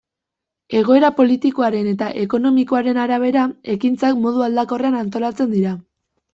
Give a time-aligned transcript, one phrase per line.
[0.79, 3.45] Egoera politikoaren eta ekonomikoaren arabera,
[3.77, 5.79] ekintzak modu aldakorrean antolatzen dira.